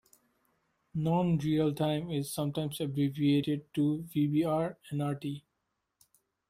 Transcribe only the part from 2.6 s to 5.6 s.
abbreviated to vbr-nrt.